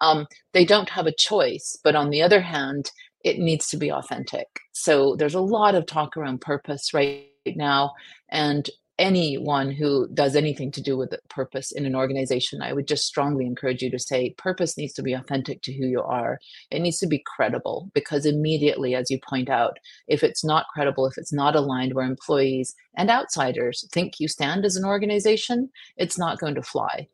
[0.00, 1.78] Um, they don't have a choice.
[1.82, 2.90] But on the other hand,
[3.24, 4.60] it needs to be authentic.
[4.72, 7.94] So there's a lot of talk around purpose right now.
[8.28, 13.06] And anyone who does anything to do with purpose in an organization, I would just
[13.06, 16.38] strongly encourage you to say purpose needs to be authentic to who you are.
[16.70, 21.06] It needs to be credible because immediately, as you point out, if it's not credible,
[21.06, 26.18] if it's not aligned where employees and outsiders think you stand as an organization, it's
[26.18, 27.08] not going to fly.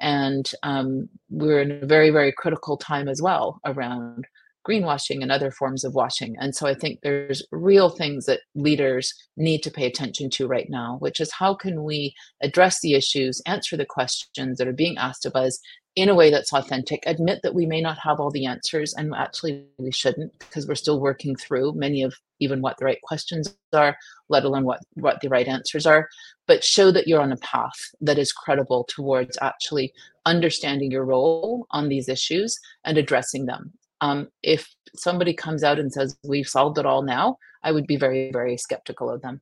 [0.00, 4.26] And um, we're in a very, very critical time as well around
[4.66, 6.36] greenwashing and other forms of washing.
[6.40, 10.68] And so I think there's real things that leaders need to pay attention to right
[10.68, 14.98] now, which is how can we address the issues, answer the questions that are being
[14.98, 15.60] asked of us
[15.94, 19.14] in a way that's authentic, admit that we may not have all the answers, and
[19.16, 23.56] actually we shouldn't because we're still working through many of even what the right questions
[23.72, 23.96] are,
[24.28, 26.06] let alone what, what the right answers are,
[26.46, 29.90] but show that you're on a path that is credible towards actually
[30.26, 35.92] understanding your role on these issues and addressing them um, if somebody comes out and
[35.92, 39.40] says we've solved it all now, I would be very, very skeptical of them.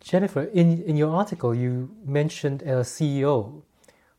[0.00, 3.62] Jennifer, in, in your article, you mentioned a CEO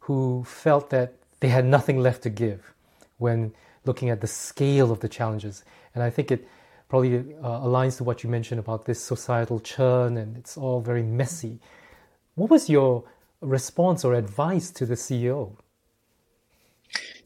[0.01, 2.73] who felt that they had nothing left to give
[3.17, 3.53] when
[3.85, 5.63] looking at the scale of the challenges.
[5.95, 6.47] And I think it
[6.89, 11.03] probably uh, aligns to what you mentioned about this societal churn and it's all very
[11.03, 11.59] messy.
[12.35, 13.03] What was your
[13.41, 15.55] response or advice to the CEO?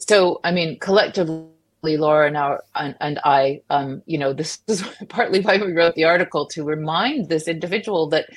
[0.08, 1.48] So, I mean, collectively,
[1.84, 5.96] Laura and, our, and, and I, um, you know, this is partly why we wrote
[5.96, 8.28] the article to remind this individual that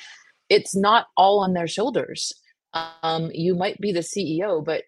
[0.49, 2.31] it's not all on their shoulders.
[3.03, 4.83] Um, you might be the CEO, but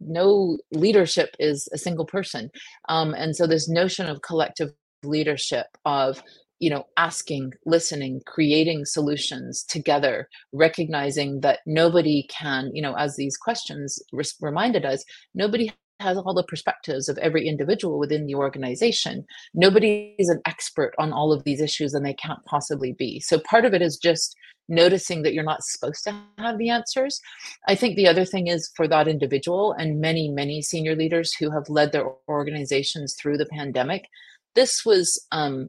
[0.00, 2.50] no leadership is a single person.
[2.88, 4.70] Um, and so, this notion of collective
[5.02, 6.22] leadership, of
[6.60, 13.34] you know asking listening creating solutions together recognizing that nobody can you know as these
[13.38, 13.98] questions
[14.42, 15.02] reminded us
[15.34, 19.24] nobody has all the perspectives of every individual within the organization.
[19.54, 23.20] Nobody is an expert on all of these issues and they can't possibly be.
[23.20, 24.36] So part of it is just
[24.68, 27.20] noticing that you're not supposed to have the answers.
[27.68, 31.50] I think the other thing is for that individual and many, many senior leaders who
[31.50, 34.06] have led their organizations through the pandemic,
[34.54, 35.68] this was um,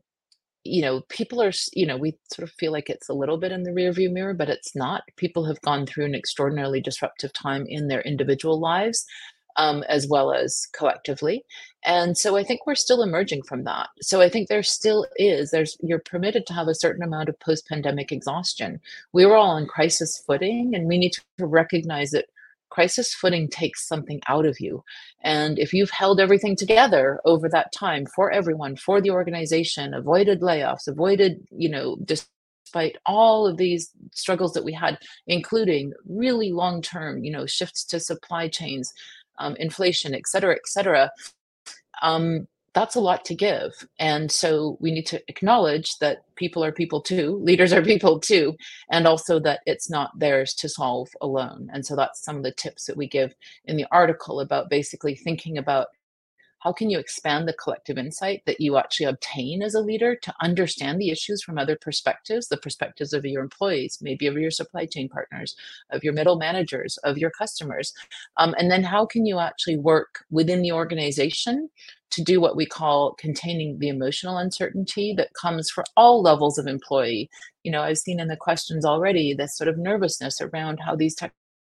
[0.64, 3.52] you know people are you know we sort of feel like it's a little bit
[3.52, 7.66] in the rearview mirror but it's not people have gone through an extraordinarily disruptive time
[7.68, 9.06] in their individual lives
[9.58, 11.46] um, as well as collectively.
[11.84, 13.90] And so I think we're still emerging from that.
[14.02, 17.40] So I think there still is, there's you're permitted to have a certain amount of
[17.40, 18.80] post-pandemic exhaustion.
[19.14, 22.26] We were all on crisis footing and we need to recognize that
[22.70, 24.84] crisis footing takes something out of you.
[25.24, 30.42] And if you've held everything together over that time for everyone, for the organization, avoided
[30.42, 31.98] layoffs, avoided, you know,
[32.72, 37.84] despite all of these struggles that we had including really long term you know shifts
[37.84, 38.94] to supply chains
[39.40, 41.12] um, inflation, et cetera, et cetera,
[42.02, 43.74] um, that's a lot to give.
[44.00, 48.56] And so we need to acknowledge that people are people too, leaders are people too,
[48.90, 51.70] and also that it's not theirs to solve alone.
[51.74, 55.16] And so that's some of the tips that we give in the article about basically
[55.16, 55.88] thinking about
[56.62, 60.34] how can you expand the collective insight that you actually obtain as a leader to
[60.42, 64.86] understand the issues from other perspectives the perspectives of your employees maybe of your supply
[64.86, 65.56] chain partners
[65.90, 67.94] of your middle managers of your customers?
[68.38, 71.70] Um, and then how can you actually work within the organization
[72.12, 76.68] to do what we call containing the emotional uncertainty that comes for all levels of
[76.68, 77.30] employee?
[77.64, 81.16] You know i've seen in the questions already this sort of nervousness around how these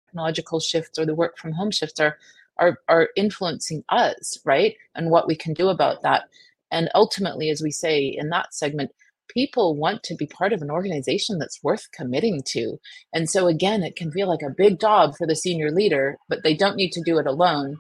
[0.10, 2.18] technological shifts or the work from home shifts are
[2.60, 6.24] are are influencing us right and what we can do about that
[6.72, 8.92] and ultimately as we say in that segment
[9.30, 12.78] people want to be part of an organization that's worth committing to.
[13.14, 16.44] And so, again, it can feel like a big job for the senior leader, but
[16.44, 17.78] they don't need to do it alone.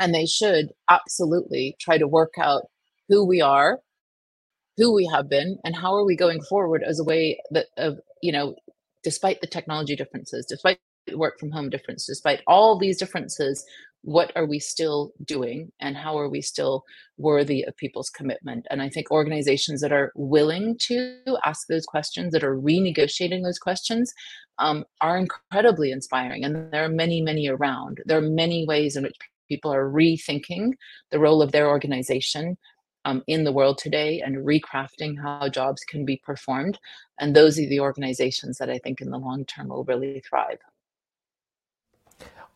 [0.00, 2.64] And they should absolutely try to work out
[3.08, 3.80] who we are,
[4.76, 7.98] who we have been, and how are we going forward as a way that of,
[8.22, 8.54] you know,
[9.02, 10.78] despite the technology differences, despite
[11.14, 13.64] work from home difference, despite all these differences,
[14.02, 16.84] what are we still doing and how are we still
[17.16, 18.66] worthy of people's commitment?
[18.70, 23.58] And i think organizations that are willing to ask those questions that are renegotiating those
[23.58, 24.12] questions
[24.58, 26.44] um, are incredibly inspiring.
[26.44, 28.00] And there are many many around.
[28.06, 29.16] There are many ways in which
[29.48, 30.72] people are rethinking
[31.10, 32.56] the role of their organization
[33.04, 36.78] um, in the world today and recrafting how jobs can be performed.
[37.18, 40.60] And those are the organizations that i think in the long term will really thrive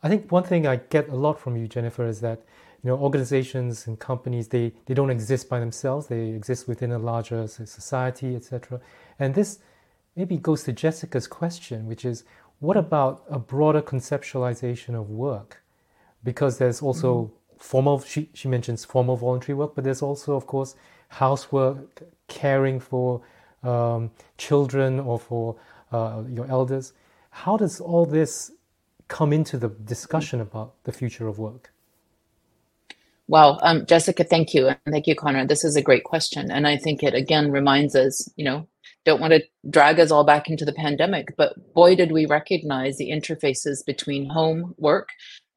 [0.03, 2.43] I think one thing I get a lot from you, Jennifer, is that
[2.83, 6.09] you know organizations and companies they, they don't exist by themselves.
[6.09, 8.81] They exist within a larger society, etc.
[9.19, 9.61] And this
[10.17, 12.25] maybe goes to Jessica's question, which is
[12.59, 15.63] what about a broader conceptualization of work?
[16.25, 17.59] Because there's also mm-hmm.
[17.59, 20.75] formal she, she mentions formal voluntary work, but there's also of course
[21.09, 23.21] housework, caring for
[23.63, 25.57] um, children or for
[25.93, 26.93] uh, your elders.
[27.31, 28.53] How does all this
[29.09, 31.73] come into the discussion about the future of work?
[33.29, 34.69] Well, um, Jessica, thank you.
[34.69, 35.47] And thank you, Connor.
[35.47, 36.51] This is a great question.
[36.51, 38.69] And I think it again reminds us, you know,
[39.05, 42.97] don't want to drag us all back into the pandemic, but boy, did we recognize
[42.97, 45.09] the interfaces between home work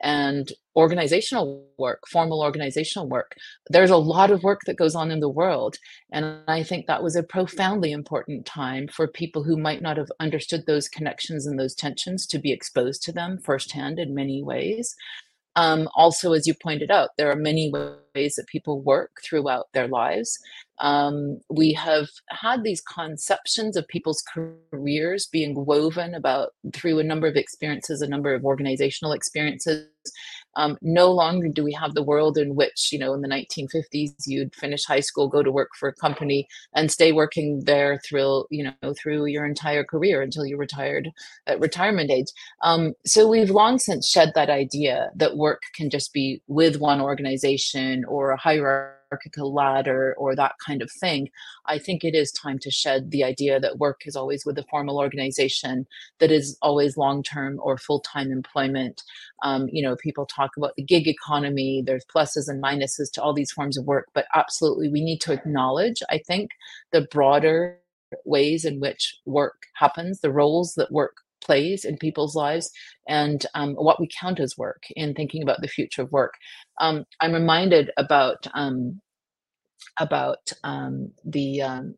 [0.05, 3.35] and organizational work, formal organizational work.
[3.71, 5.77] There's a lot of work that goes on in the world.
[6.11, 10.11] And I think that was a profoundly important time for people who might not have
[10.19, 14.95] understood those connections and those tensions to be exposed to them firsthand in many ways.
[15.55, 17.73] Um, also, as you pointed out, there are many
[18.13, 20.37] ways that people work throughout their lives.
[20.79, 24.23] Um, we have had these conceptions of people's
[24.71, 29.87] careers being woven about through a number of experiences, a number of organizational experiences,
[30.55, 34.13] um, no longer do we have the world in which, you know, in the 1950s,
[34.25, 38.45] you'd finish high school, go to work for a company, and stay working there through,
[38.49, 41.11] you know, through your entire career until you retired
[41.47, 42.27] at retirement age.
[42.61, 47.01] Um, so we've long since shed that idea that work can just be with one
[47.01, 51.29] organization or a hierarchy hierarchical ladder or that kind of thing.
[51.65, 54.65] I think it is time to shed the idea that work is always with a
[54.69, 55.87] formal organization,
[56.19, 59.03] that is always long term or full time employment.
[59.43, 63.33] Um, you know, people talk about the gig economy, there's pluses and minuses to all
[63.33, 66.51] these forms of work, but absolutely we need to acknowledge, I think,
[66.91, 67.79] the broader
[68.23, 72.71] ways in which work happens, the roles that work plays in people's lives
[73.07, 76.33] and um, what we count as work in thinking about the future of work.
[76.79, 79.01] Um, I'm reminded about um,
[79.99, 81.95] about um, the um,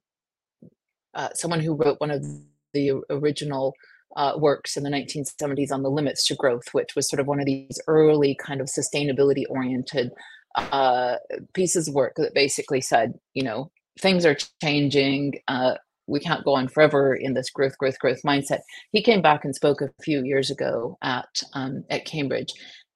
[1.13, 2.25] uh, someone who wrote one of
[2.73, 3.73] the original
[4.15, 7.39] uh, works in the 1970s on the limits to growth, which was sort of one
[7.39, 10.11] of these early kind of sustainability oriented
[10.55, 11.17] uh,
[11.53, 15.33] pieces of work that basically said, you know, things are changing.
[15.47, 15.75] Uh,
[16.07, 18.61] we can't go on forever in this growth, growth, growth mindset.
[18.91, 22.53] He came back and spoke a few years ago at um, at Cambridge,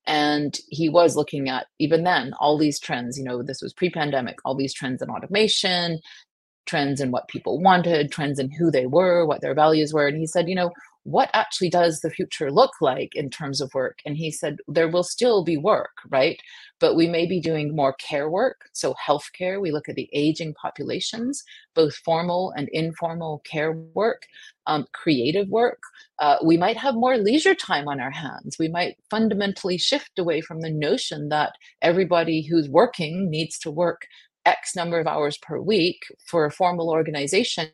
[0.07, 3.17] and he was looking at even then all these trends.
[3.17, 4.37] You know, this was pre-pandemic.
[4.45, 5.99] All these trends in automation,
[6.65, 10.17] trends in what people wanted, trends in who they were, what their values were, and
[10.17, 10.71] he said, you know,
[11.03, 13.99] what actually does the future look like in terms of work?
[14.05, 16.39] And he said, there will still be work, right?
[16.79, 18.69] But we may be doing more care work.
[18.73, 21.43] So, healthcare, we look at the aging populations,
[21.73, 24.27] both formal and informal care work,
[24.67, 25.81] um, creative work.
[26.19, 28.57] Uh, we might have more leisure time on our hands.
[28.59, 34.07] We might fundamentally shift away from the notion that everybody who's working needs to work
[34.45, 37.69] X number of hours per week for a formal organization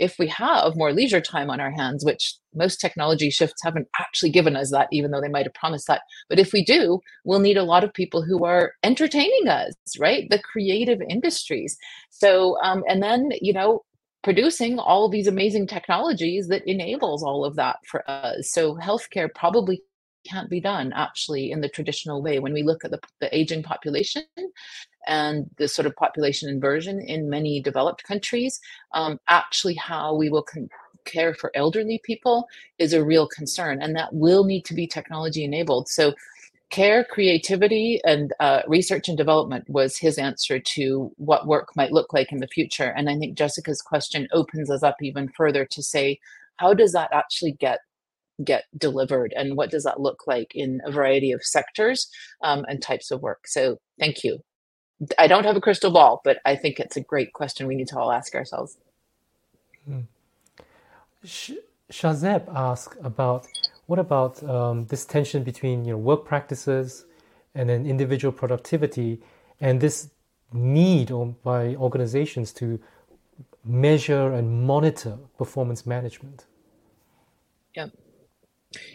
[0.00, 4.30] if we have more leisure time on our hands, which most technology shifts haven't actually
[4.30, 6.00] given us that, even though they might have promised that.
[6.28, 10.26] But if we do, we'll need a lot of people who are entertaining us, right?
[10.30, 11.76] The creative industries.
[12.08, 13.84] So, um, and then, you know,
[14.22, 18.50] producing all these amazing technologies that enables all of that for us.
[18.50, 19.82] So healthcare probably
[20.24, 22.38] can't be done actually in the traditional way.
[22.38, 24.22] When we look at the, the aging population
[25.06, 28.60] and the sort of population inversion in many developed countries
[28.92, 30.68] um, actually how we will con-
[31.04, 32.46] care for elderly people
[32.78, 35.88] is a real concern and that will need to be technology enabled.
[35.88, 36.14] So
[36.70, 42.12] care creativity and uh, research and development was his answer to what work might look
[42.12, 42.92] like in the future.
[42.96, 46.20] And i think jessica's question opens us up even further to say
[46.56, 47.80] how does that actually get
[48.44, 52.10] get delivered and what does that look like in a variety of sectors
[52.42, 54.40] um, and types of work so thank you
[55.18, 57.88] I don't have a crystal ball, but I think it's a great question we need
[57.88, 58.76] to all ask ourselves.
[59.86, 60.00] Hmm.
[61.90, 63.46] Shazeb asked about
[63.86, 67.06] what about um, this tension between you know work practices
[67.54, 69.20] and then individual productivity
[69.60, 70.10] and this
[70.52, 71.12] need
[71.42, 72.78] by organizations to
[73.64, 76.46] measure and monitor performance management.
[77.74, 77.88] Yeah.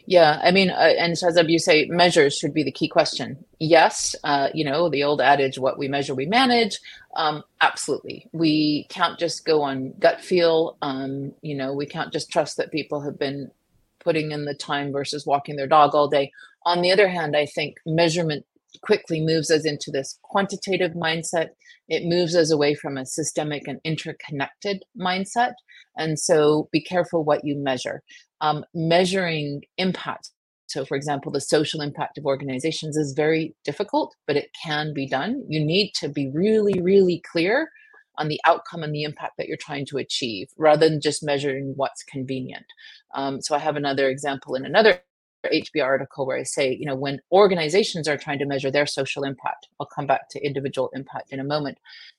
[0.05, 3.43] Yeah, I mean, uh, and Shazeb, you say measures should be the key question.
[3.59, 6.79] Yes, uh, you know, the old adage, what we measure, we manage.
[7.15, 8.29] Um, absolutely.
[8.31, 10.77] We can't just go on gut feel.
[10.81, 13.51] Um, you know, we can't just trust that people have been
[13.99, 16.31] putting in the time versus walking their dog all day.
[16.65, 18.45] On the other hand, I think measurement
[18.81, 21.49] quickly moves us into this quantitative mindset.
[21.87, 25.53] It moves us away from a systemic and interconnected mindset.
[25.97, 28.01] And so be careful what you measure.
[28.41, 30.31] Um, measuring impact.
[30.67, 35.07] So, for example, the social impact of organizations is very difficult, but it can be
[35.07, 35.43] done.
[35.47, 37.69] You need to be really, really clear
[38.17, 41.73] on the outcome and the impact that you're trying to achieve rather than just measuring
[41.75, 42.65] what's convenient.
[43.13, 45.01] Um, so, I have another example in another
[45.49, 49.23] HBR article where I say, you know, when organizations are trying to measure their social
[49.23, 51.77] impact, I'll come back to individual impact in a moment.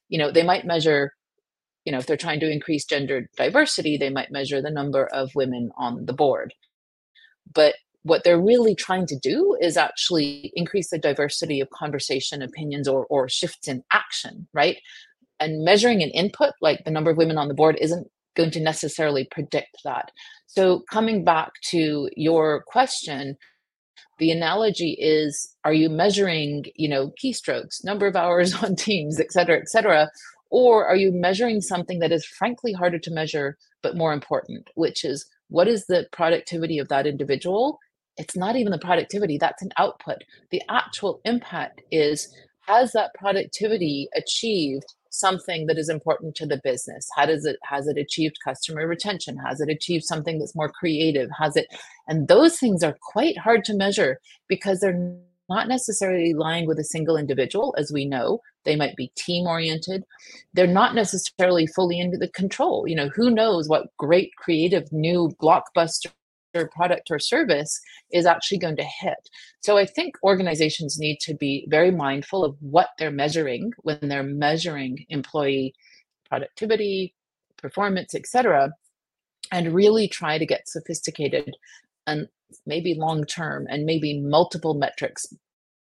[0.09, 1.15] You know, they might measure,
[1.85, 5.35] you know, if they're trying to increase gender diversity, they might measure the number of
[5.35, 6.55] women on the board.
[7.53, 12.87] But what they're really trying to do is actually increase the diversity of conversation, opinions,
[12.87, 14.79] or, or shifts in action, right?
[15.41, 18.61] And measuring an input like the number of women on the board isn't going to
[18.61, 20.11] necessarily predict that.
[20.47, 23.37] So, coming back to your question,
[24.19, 29.31] the analogy is are you measuring you know keystrokes number of hours on teams et
[29.31, 30.11] cetera et cetera
[30.51, 35.05] or are you measuring something that is frankly harder to measure but more important which
[35.05, 37.79] is what is the productivity of that individual
[38.17, 40.19] it's not even the productivity that's an output
[40.51, 42.33] the actual impact is
[42.67, 47.09] has that productivity achieved something that is important to the business?
[47.17, 49.37] How does it has it achieved customer retention?
[49.39, 51.31] Has it achieved something that's more creative?
[51.39, 51.67] Has it
[52.09, 55.17] and those things are quite hard to measure because they're
[55.49, 58.41] not necessarily lying with a single individual as we know.
[58.65, 60.05] They might be team oriented
[60.55, 62.89] they're not necessarily fully into the control.
[62.89, 66.11] You know who knows what great creative new blockbuster
[66.65, 67.79] product or service
[68.13, 69.29] is actually going to hit.
[69.61, 74.23] So I think organizations need to be very mindful of what they're measuring when they're
[74.23, 75.75] measuring employee
[76.29, 77.15] productivity,
[77.57, 78.71] performance, etc.,
[79.53, 81.55] and really try to get sophisticated
[82.07, 82.29] and
[82.65, 85.27] maybe long term and maybe multiple metrics,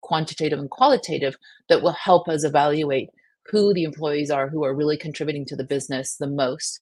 [0.01, 1.35] quantitative and qualitative,
[1.67, 3.09] that will help us evaluate
[3.51, 6.81] who the employees are who are really contributing to the business the most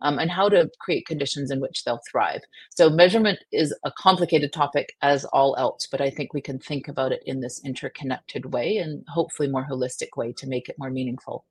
[0.00, 2.40] um, and how to create conditions in which they'll thrive.
[2.70, 6.88] So, measurement is a complicated topic as all else, but I think we can think
[6.88, 10.90] about it in this interconnected way and hopefully more holistic way to make it more
[10.90, 11.44] meaningful.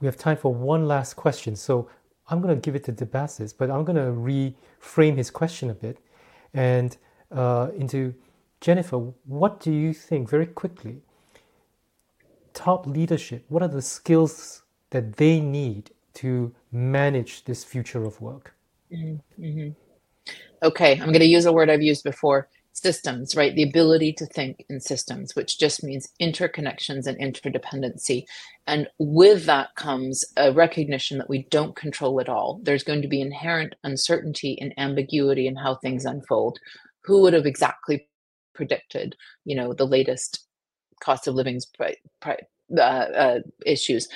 [0.00, 1.56] We have time for one last question.
[1.56, 1.88] So,
[2.28, 5.74] I'm going to give it to Debasis, but I'm going to reframe his question a
[5.74, 5.98] bit
[6.54, 6.96] and
[7.32, 8.14] uh, into
[8.60, 11.02] Jennifer, what do you think very quickly?
[12.52, 18.54] Top leadership, what are the skills that they need to manage this future of work?
[18.92, 19.70] Mm-hmm.
[20.62, 23.54] Okay, I'm going to use a word I've used before systems, right?
[23.54, 28.24] The ability to think in systems, which just means interconnections and interdependency.
[28.66, 32.60] And with that comes a recognition that we don't control it all.
[32.62, 36.58] There's going to be inherent uncertainty and ambiguity in how things unfold.
[37.04, 38.08] Who would have exactly
[38.54, 40.46] predicted, you know, the latest
[41.02, 44.08] cost of living uh, uh, issues?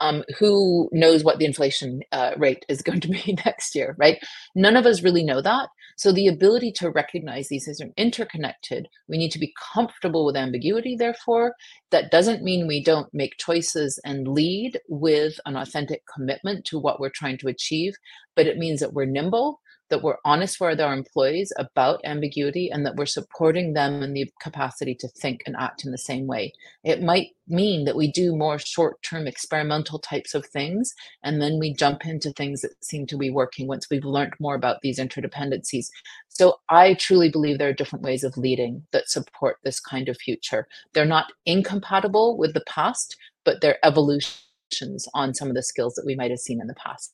[0.00, 4.18] Um, who knows what the inflation uh, rate is going to be next year, right?
[4.54, 5.68] None of us really know that.
[5.96, 10.94] So the ability to recognize these as interconnected, we need to be comfortable with ambiguity,
[10.96, 11.54] therefore.
[11.90, 17.00] That doesn't mean we don't make choices and lead with an authentic commitment to what
[17.00, 17.94] we're trying to achieve,
[18.36, 19.60] but it means that we're nimble
[19.90, 24.30] that we're honest with our employees about ambiguity and that we're supporting them in the
[24.40, 26.52] capacity to think and act in the same way.
[26.84, 31.58] It might mean that we do more short term experimental types of things and then
[31.58, 34.98] we jump into things that seem to be working once we've learned more about these
[34.98, 35.88] interdependencies.
[36.28, 40.18] So I truly believe there are different ways of leading that support this kind of
[40.18, 40.68] future.
[40.92, 46.06] They're not incompatible with the past, but they're evolutions on some of the skills that
[46.06, 47.12] we might have seen in the past.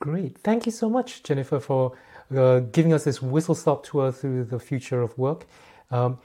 [0.00, 0.38] Great.
[0.38, 1.96] Thank you so much, Jennifer, for
[2.34, 5.46] uh, giving us this whistle stop tour through the future of work.
[5.90, 6.18] Um,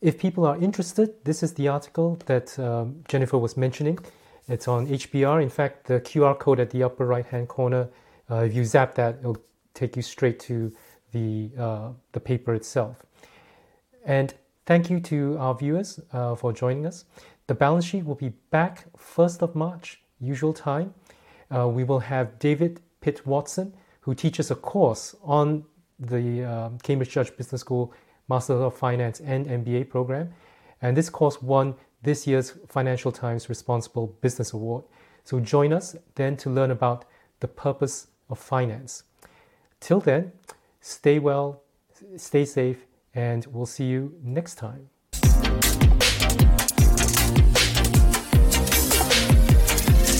[0.00, 3.98] if people are interested, this is the article that um, Jennifer was mentioning.
[4.46, 5.42] It's on HBR.
[5.42, 7.88] In fact, the QR code at the upper right hand corner,
[8.30, 9.42] uh, if you zap that, it'll
[9.74, 10.72] take you straight to
[11.12, 13.02] the, uh, the paper itself.
[14.04, 14.32] And
[14.68, 17.06] Thank you to our viewers uh, for joining us.
[17.46, 20.92] The balance sheet will be back 1st of March, usual time.
[21.50, 25.64] Uh, we will have David Pitt Watson, who teaches a course on
[25.98, 27.94] the um, Cambridge Judge Business School
[28.28, 30.28] Master of Finance and MBA program.
[30.82, 34.84] And this course won this year's Financial Times Responsible Business Award.
[35.24, 37.06] So join us then to learn about
[37.40, 39.04] the purpose of finance.
[39.80, 40.32] Till then,
[40.82, 41.62] stay well,
[42.18, 42.84] stay safe,
[43.14, 44.90] and we'll see you next time.